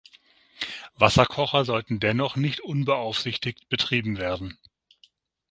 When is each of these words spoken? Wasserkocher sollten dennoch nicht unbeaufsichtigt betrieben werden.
Wasserkocher 0.95 1.63
sollten 1.63 1.99
dennoch 1.99 2.35
nicht 2.35 2.59
unbeaufsichtigt 2.61 3.69
betrieben 3.69 4.17
werden. 4.17 4.57